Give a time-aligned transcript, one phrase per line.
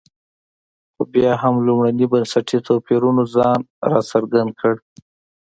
[0.93, 3.59] خو بیا هم لومړني بنسټي توپیرونو ځان
[3.91, 4.73] راڅرګند کړ.